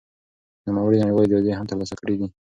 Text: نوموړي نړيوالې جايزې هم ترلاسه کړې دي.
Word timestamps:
نوموړي 0.65 0.97
نړيوالې 1.01 1.29
جايزې 1.31 1.51
هم 1.57 1.65
ترلاسه 1.69 1.95
کړې 1.99 2.15
دي. 2.19 2.27